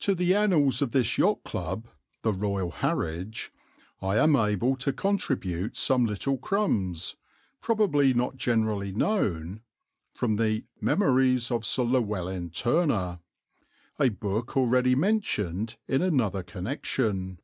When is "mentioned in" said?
14.96-16.02